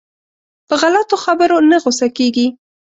په 0.67 0.73
غلطو 0.81 1.15
خبرو 1.25 1.57
نه 1.69 1.77
غوسه 1.83 2.07
کېږي. 2.17 2.47